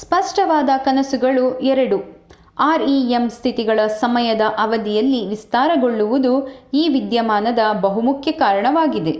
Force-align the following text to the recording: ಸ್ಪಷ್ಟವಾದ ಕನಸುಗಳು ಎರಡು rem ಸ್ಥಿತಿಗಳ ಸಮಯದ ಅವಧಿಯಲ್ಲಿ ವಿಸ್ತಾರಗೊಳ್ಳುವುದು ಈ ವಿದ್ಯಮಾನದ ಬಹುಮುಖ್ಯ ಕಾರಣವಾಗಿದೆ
ಸ್ಪಷ್ಟವಾದ 0.00 0.70
ಕನಸುಗಳು 0.84 1.42
ಎರಡು 1.70 1.96
rem 2.74 3.24
ಸ್ಥಿತಿಗಳ 3.30 3.78
ಸಮಯದ 3.96 4.44
ಅವಧಿಯಲ್ಲಿ 4.58 5.20
ವಿಸ್ತಾರಗೊಳ್ಳುವುದು 5.28 6.32
ಈ 6.74 6.88
ವಿದ್ಯಮಾನದ 6.96 7.58
ಬಹುಮುಖ್ಯ 7.82 8.32
ಕಾರಣವಾಗಿದೆ 8.40 9.16